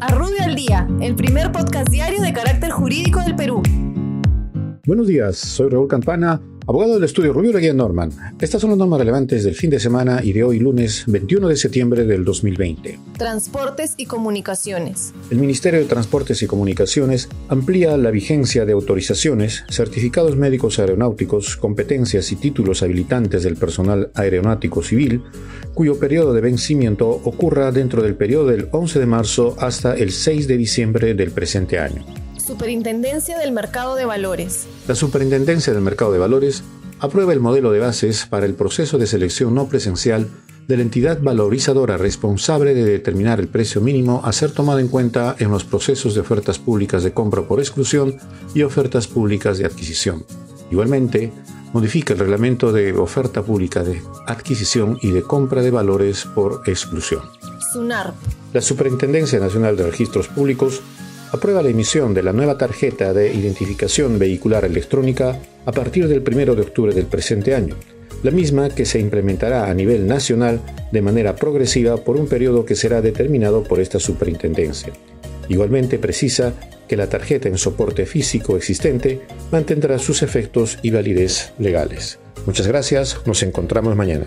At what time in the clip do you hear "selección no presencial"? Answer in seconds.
39.06-40.30